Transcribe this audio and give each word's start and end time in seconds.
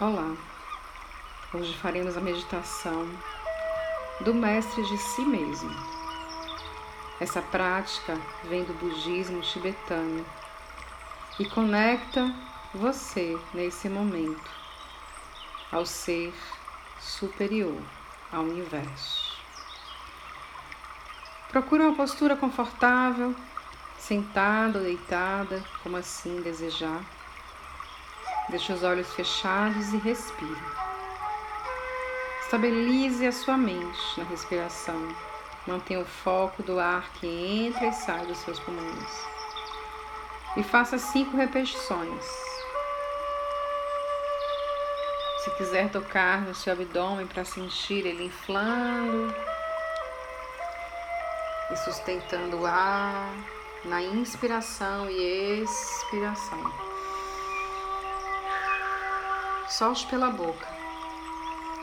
Olá, 0.00 0.34
hoje 1.52 1.76
faremos 1.76 2.16
a 2.16 2.22
meditação 2.22 3.06
do 4.22 4.32
Mestre 4.32 4.82
de 4.86 4.96
Si 4.96 5.20
mesmo. 5.20 5.70
Essa 7.20 7.42
prática 7.42 8.18
vem 8.44 8.64
do 8.64 8.72
budismo 8.72 9.42
tibetano 9.42 10.24
e 11.38 11.44
conecta 11.44 12.34
você 12.72 13.38
nesse 13.52 13.90
momento 13.90 14.50
ao 15.70 15.84
ser 15.84 16.32
superior 16.98 17.76
ao 18.32 18.44
universo. 18.44 19.38
Procure 21.50 21.82
uma 21.82 21.94
postura 21.94 22.34
confortável, 22.36 23.36
sentada 23.98 24.78
ou 24.78 24.84
deitada, 24.86 25.62
como 25.82 25.98
assim 25.98 26.40
desejar 26.40 27.04
Deixe 28.50 28.72
os 28.72 28.82
olhos 28.82 29.12
fechados 29.14 29.92
e 29.92 29.96
respire. 29.98 30.62
Estabilize 32.42 33.24
a 33.24 33.30
sua 33.30 33.56
mente 33.56 34.18
na 34.18 34.24
respiração. 34.24 35.14
Mantenha 35.68 36.00
o 36.00 36.04
foco 36.04 36.60
do 36.64 36.80
ar 36.80 37.08
que 37.12 37.28
entra 37.28 37.86
e 37.86 37.92
sai 37.92 38.26
dos 38.26 38.38
seus 38.38 38.58
pulmões. 38.58 39.24
E 40.56 40.64
faça 40.64 40.98
cinco 40.98 41.36
repetições. 41.36 42.24
Se 45.44 45.50
quiser 45.52 45.88
tocar 45.90 46.40
no 46.40 46.52
seu 46.52 46.72
abdômen 46.72 47.28
para 47.28 47.44
sentir 47.44 48.04
ele 48.04 48.24
inflando 48.24 49.32
e 51.70 51.76
sustentando 51.76 52.62
o 52.62 52.66
ar 52.66 53.32
na 53.84 54.02
inspiração 54.02 55.08
e 55.08 55.62
expiração. 55.62 56.89
Solte 59.70 60.04
pela 60.08 60.30
boca 60.30 60.66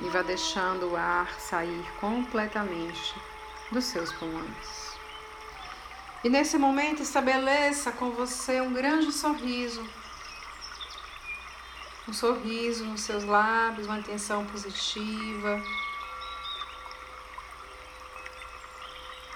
e 0.00 0.08
vá 0.08 0.20
deixando 0.20 0.90
o 0.90 0.96
ar 0.96 1.32
sair 1.38 1.86
completamente 2.00 3.14
dos 3.70 3.84
seus 3.84 4.12
pulmões. 4.12 4.98
E 6.24 6.28
nesse 6.28 6.58
momento 6.58 7.00
estabeleça 7.00 7.92
com 7.92 8.10
você 8.10 8.60
um 8.60 8.72
grande 8.72 9.12
sorriso. 9.12 9.88
Um 12.08 12.12
sorriso 12.12 12.84
nos 12.84 13.02
seus 13.02 13.22
lábios, 13.22 13.86
uma 13.86 13.98
atenção 13.98 14.44
positiva. 14.46 15.62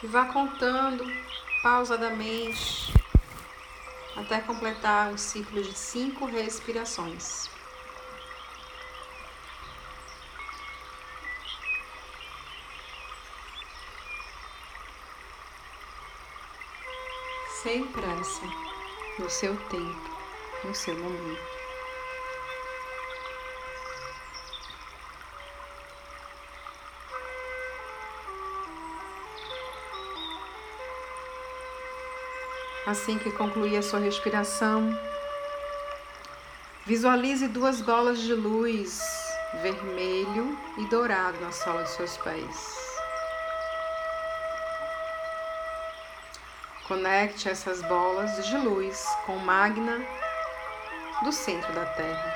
E 0.03 0.09
vá 0.09 0.25
contando 0.25 1.05
pausadamente 1.63 2.93
até 4.17 4.41
completar 4.41 5.13
um 5.13 5.17
ciclo 5.17 5.63
de 5.63 5.73
cinco 5.73 6.27
respirações. 6.27 7.49
Sem 17.63 17.87
pressa, 17.89 18.47
no 19.19 19.29
seu 19.29 19.55
tempo, 19.69 20.11
no 20.65 20.75
seu 20.75 20.97
momento. 20.97 21.61
Assim 32.87 33.19
que 33.19 33.31
concluir 33.33 33.77
a 33.77 33.83
sua 33.83 34.01
respiração, 34.01 34.99
visualize 36.87 37.47
duas 37.47 37.83
bolas 37.83 38.21
de 38.21 38.33
luz 38.35 39.01
vermelho 39.61 40.59
e 40.79 40.87
dourado 40.87 41.39
na 41.41 41.53
sola 41.53 41.83
de 41.83 41.91
seus 41.91 42.17
pés. 42.17 42.90
Conecte 46.91 47.49
essas 47.49 47.81
bolas 47.83 48.45
de 48.45 48.57
luz 48.57 49.07
com 49.25 49.37
magna 49.37 50.05
do 51.23 51.31
centro 51.31 51.73
da 51.73 51.87
Terra. 51.87 52.35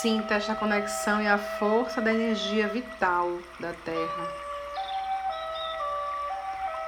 Sinta 0.00 0.36
esta 0.36 0.54
conexão 0.54 1.20
e 1.20 1.28
a 1.28 1.36
força 1.36 2.00
da 2.00 2.10
energia 2.10 2.66
vital 2.68 3.38
da 3.58 3.74
Terra. 3.84 4.28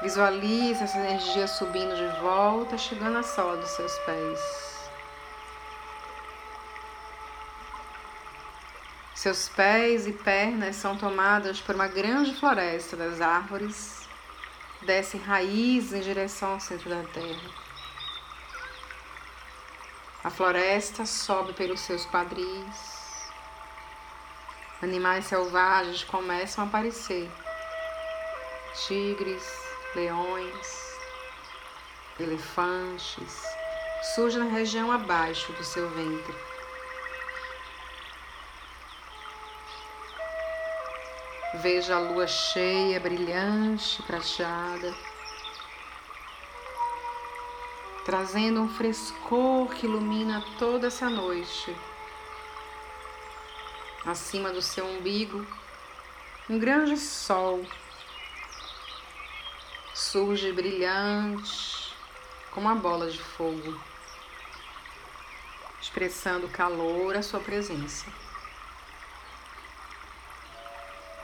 Visualize 0.00 0.82
essa 0.82 0.96
energia 0.96 1.46
subindo 1.46 1.94
de 1.94 2.18
volta, 2.22 2.78
chegando 2.78 3.18
à 3.18 3.22
sola 3.22 3.58
dos 3.58 3.68
seus 3.72 3.92
pés. 4.06 4.71
Seus 9.22 9.48
pés 9.48 10.04
e 10.08 10.12
pernas 10.12 10.74
são 10.74 10.98
tomadas 10.98 11.60
por 11.60 11.76
uma 11.76 11.86
grande 11.86 12.34
floresta 12.34 12.96
das 12.96 13.20
árvores, 13.20 14.08
descem 14.84 15.20
raízes 15.20 15.92
em 15.92 16.00
direção 16.00 16.54
ao 16.54 16.58
centro 16.58 16.90
da 16.90 17.04
terra. 17.04 17.50
A 20.24 20.28
floresta 20.28 21.06
sobe 21.06 21.52
pelos 21.52 21.78
seus 21.82 22.04
quadris. 22.04 23.30
Animais 24.82 25.26
selvagens 25.26 26.02
começam 26.02 26.64
a 26.64 26.66
aparecer: 26.66 27.30
tigres, 28.88 29.48
leões, 29.94 30.98
elefantes, 32.18 33.40
surgem 34.16 34.42
na 34.42 34.50
região 34.50 34.90
abaixo 34.90 35.52
do 35.52 35.62
seu 35.62 35.88
ventre. 35.90 36.51
Veja 41.54 41.96
a 41.96 41.98
lua 41.98 42.26
cheia, 42.26 42.98
brilhante, 42.98 44.02
prateada, 44.04 44.94
trazendo 48.06 48.62
um 48.62 48.68
frescor 48.70 49.68
que 49.68 49.84
ilumina 49.84 50.42
toda 50.58 50.86
essa 50.86 51.10
noite. 51.10 51.76
Acima 54.06 54.50
do 54.50 54.62
seu 54.62 54.86
umbigo, 54.86 55.46
um 56.48 56.58
grande 56.58 56.96
sol 56.96 57.64
surge 59.94 60.52
brilhante 60.52 61.94
como 62.50 62.66
uma 62.66 62.74
bola 62.74 63.10
de 63.10 63.18
fogo, 63.18 63.78
expressando 65.82 66.48
calor 66.48 67.14
à 67.14 67.22
sua 67.22 67.40
presença. 67.40 68.06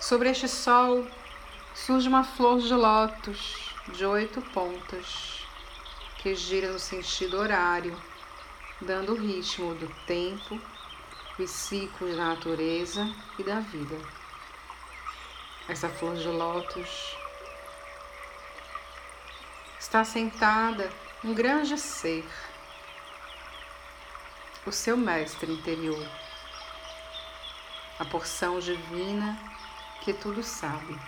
Sobre 0.08 0.30
este 0.30 0.48
sol 0.48 1.06
surge 1.74 2.08
uma 2.08 2.24
flor 2.24 2.60
de 2.60 2.72
lótus 2.72 3.74
de 3.88 4.06
oito 4.06 4.40
pontas 4.40 5.46
que 6.16 6.34
gira 6.34 6.72
no 6.72 6.78
sentido 6.78 7.36
horário, 7.36 7.94
dando 8.80 9.12
o 9.12 9.20
ritmo 9.20 9.74
do 9.74 9.86
tempo, 10.06 10.58
os 11.38 11.50
ciclos 11.50 12.16
da 12.16 12.24
natureza 12.28 13.06
e 13.38 13.42
da 13.42 13.60
vida. 13.60 14.00
Essa 15.68 15.90
flor 15.90 16.16
de 16.16 16.28
lótus 16.28 17.14
está 19.78 20.04
sentada 20.04 20.90
um 21.22 21.34
grande 21.34 21.76
ser, 21.76 22.26
o 24.64 24.72
seu 24.72 24.96
mestre 24.96 25.52
interior, 25.52 26.08
a 27.98 28.06
porção 28.06 28.58
divina 28.58 29.57
que 30.08 30.14
tudo 30.14 30.42
sabe. 30.42 30.98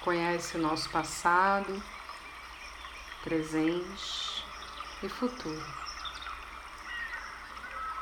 Conhece 0.00 0.56
o 0.56 0.58
nosso 0.58 0.88
passado, 0.88 1.82
presente 3.22 4.42
e 5.02 5.08
futuro. 5.10 5.66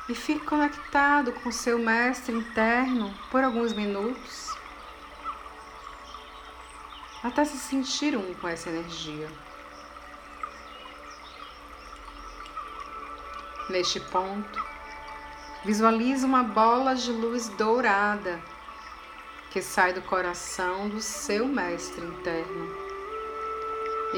E 0.09 0.15
fique 0.15 0.47
conectado 0.47 1.33
com 1.33 1.51
seu 1.51 1.77
mestre 1.77 2.33
interno 2.33 3.13
por 3.29 3.43
alguns 3.43 3.73
minutos, 3.73 4.57
até 7.25 7.45
se 7.45 7.59
sentir 7.59 8.17
um 8.17 8.35
com 8.35 8.47
essa 8.47 8.69
energia. 8.69 9.29
Neste 13.69 13.99
ponto, 13.99 14.74
Visualize 15.65 16.25
uma 16.25 16.43
bola 16.43 16.95
de 16.95 17.11
luz 17.11 17.49
dourada 17.49 18.41
que 19.51 19.63
sai 19.63 19.93
do 19.93 20.03
coração 20.03 20.89
do 20.89 21.01
seu 21.01 21.47
mestre 21.47 22.05
interno 22.05 22.85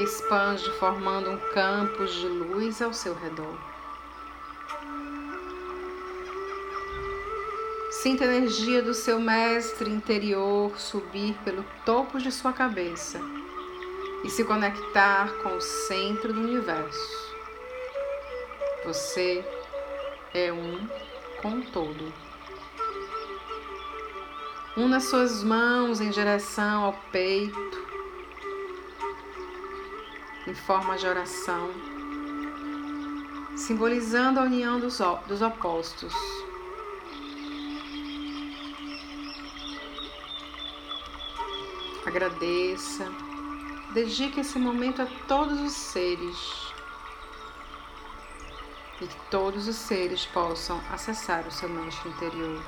expande, 0.03 0.71
formando 0.79 1.31
um 1.31 1.39
campo 1.53 2.05
de 2.05 2.27
luz 2.27 2.83
ao 2.83 2.93
seu 2.93 3.15
redor. 3.15 3.57
Sinta 7.91 8.25
a 8.25 8.27
energia 8.29 8.83
do 8.83 8.93
seu 8.93 9.19
mestre 9.19 9.91
interior 9.91 10.79
subir 10.79 11.35
pelo 11.45 11.65
topo 11.85 12.19
de 12.19 12.31
sua 12.31 12.53
cabeça, 12.53 13.21
e 14.25 14.31
se 14.31 14.45
conectar 14.45 15.33
com 15.43 15.57
o 15.57 15.61
centro 15.61 16.33
do 16.33 16.41
universo. 16.41 17.35
Você 18.85 19.45
é 20.35 20.53
um 20.53 20.87
com 21.43 21.61
todo. 21.61 22.12
Una 24.77 25.00
suas 25.00 25.43
mãos 25.43 26.00
em 26.00 26.11
direção 26.11 26.85
ao 26.85 26.93
peito, 27.11 27.87
em 30.47 30.55
forma 30.55 30.97
de 30.97 31.06
oração, 31.06 31.71
simbolizando 33.56 34.41
a 34.41 34.43
união 34.43 34.79
dos, 34.79 34.99
dos 35.27 35.41
opostos. 35.41 36.12
Agradeça, 42.05 43.11
dedique 43.93 44.41
esse 44.41 44.59
momento 44.59 45.03
a 45.03 45.06
todos 45.27 45.61
os 45.61 45.73
seres 45.73 46.66
e 49.01 49.07
que 49.07 49.17
todos 49.31 49.69
os 49.69 49.77
seres 49.77 50.25
possam 50.27 50.81
acessar 50.91 51.47
o 51.47 51.51
seu 51.51 51.69
mestre 51.69 52.09
interior, 52.09 52.63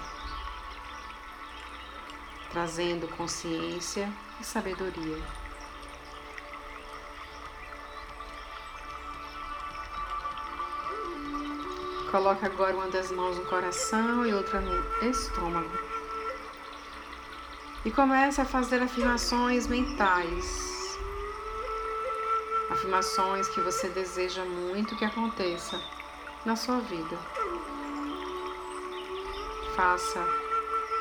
trazendo 2.50 3.08
consciência 3.16 4.12
e 4.40 4.44
sabedoria. 4.44 5.22
Coloque 12.10 12.44
agora 12.44 12.74
uma 12.74 12.88
das 12.88 13.10
mãos 13.10 13.36
no 13.36 13.44
coração 13.46 14.24
e 14.26 14.32
outra 14.32 14.60
no 14.60 15.04
estômago. 15.06 15.78
E 17.84 17.90
comece 17.90 18.40
a 18.40 18.46
fazer 18.46 18.82
afirmações 18.82 19.66
mentais. 19.66 20.98
Afirmações 22.70 23.48
que 23.48 23.60
você 23.60 23.88
deseja 23.90 24.42
muito 24.44 24.96
que 24.96 25.04
aconteça 25.04 25.78
na 26.44 26.56
sua 26.56 26.78
vida. 26.80 27.18
Faça 29.74 30.24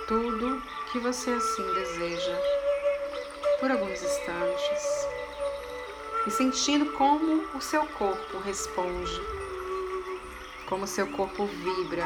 tudo 0.08 0.62
que 0.92 1.00
você 1.00 1.32
assim 1.32 1.74
deseja 1.74 2.38
por 3.60 3.72
alguns 3.72 4.02
instantes 4.02 5.08
e 6.26 6.32
sentindo 6.32 6.92
como 6.94 7.44
o 7.56 7.62
seu 7.62 7.86
corpo 7.86 8.38
responde, 8.40 9.22
como 10.68 10.84
o 10.84 10.88
seu 10.88 11.08
corpo 11.08 11.46
vibra. 11.46 12.06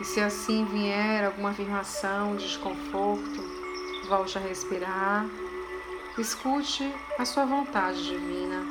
E 0.00 0.04
se 0.04 0.20
assim 0.20 0.64
vier 0.66 1.24
alguma 1.24 1.50
afirmação 1.50 2.36
de 2.36 2.46
desconforto, 2.46 3.42
volte 4.08 4.38
a 4.38 4.40
respirar 4.40 5.26
Escute 6.18 6.92
a 7.16 7.24
sua 7.24 7.44
vontade 7.44 8.02
divina. 8.02 8.64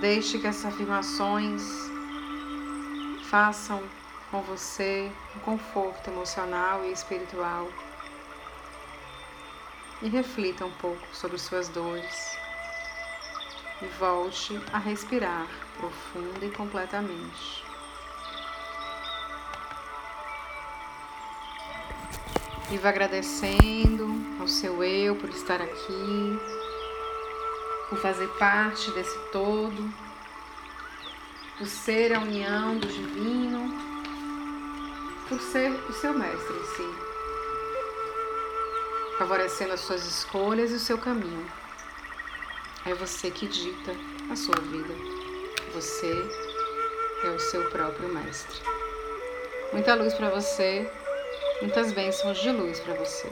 Deixe 0.00 0.38
que 0.38 0.46
essas 0.46 0.64
afirmações 0.64 1.62
façam 3.28 3.82
com 4.30 4.40
você 4.40 5.12
um 5.36 5.40
conforto 5.40 6.08
emocional 6.08 6.86
e 6.86 6.92
espiritual. 6.92 7.68
E 10.00 10.08
reflita 10.08 10.64
um 10.64 10.72
pouco 10.72 11.06
sobre 11.12 11.38
suas 11.38 11.68
dores. 11.68 12.34
E 13.82 13.86
volte 13.98 14.58
a 14.72 14.78
respirar 14.78 15.46
profunda 15.76 16.46
e 16.46 16.50
completamente. 16.50 17.71
Viva 22.72 22.88
agradecendo 22.88 24.08
ao 24.40 24.48
seu 24.48 24.82
eu 24.82 25.14
por 25.14 25.28
estar 25.28 25.60
aqui, 25.60 26.40
por 27.90 27.98
fazer 27.98 28.26
parte 28.38 28.90
desse 28.92 29.18
todo, 29.30 29.92
por 31.58 31.66
ser 31.66 32.14
a 32.14 32.20
união 32.20 32.78
do 32.78 32.86
divino, 32.86 33.74
por 35.28 35.38
ser 35.38 35.70
o 35.70 35.92
seu 35.92 36.14
mestre 36.14 36.56
em 36.56 36.64
si, 36.64 36.94
favorecendo 39.18 39.74
as 39.74 39.80
suas 39.80 40.06
escolhas 40.06 40.70
e 40.70 40.76
o 40.76 40.80
seu 40.80 40.96
caminho. 40.96 41.46
É 42.86 42.94
você 42.94 43.30
que 43.30 43.46
dita 43.48 43.94
a 44.30 44.34
sua 44.34 44.56
vida. 44.56 44.94
Você 45.74 46.10
é 47.22 47.28
o 47.28 47.38
seu 47.38 47.68
próprio 47.68 48.08
mestre. 48.08 48.62
Muita 49.74 49.94
luz 49.94 50.14
para 50.14 50.30
você 50.30 50.90
Muitas 51.62 51.92
bênçãos 51.92 52.38
de 52.38 52.50
luz 52.50 52.80
para 52.80 52.94
você. 52.94 53.28